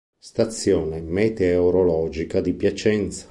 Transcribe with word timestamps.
Stazione 0.17 0.99
meteorologica 0.99 2.41
di 2.41 2.53
Piacenza 2.53 3.19